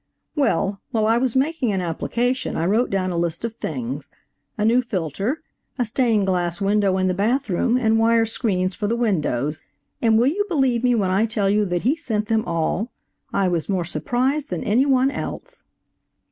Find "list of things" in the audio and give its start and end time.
3.17-4.09